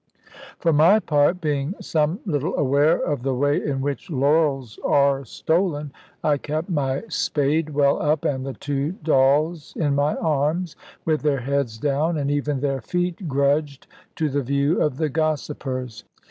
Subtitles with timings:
[0.57, 5.93] For my part, being some little aware of the way in which laurels are stolen,
[6.23, 10.75] I kept my spade well up, and the two dolls in my arms,
[11.05, 13.85] with their heads down, and even their feet grudged
[14.15, 16.03] to the view of the gossipers.